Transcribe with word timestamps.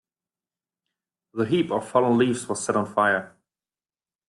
The 1.35 1.45
heap 1.45 1.69
of 1.69 1.87
fallen 1.87 2.17
leaves 2.17 2.49
was 2.49 2.65
set 2.65 2.75
on 2.75 2.87
fire. 2.91 3.35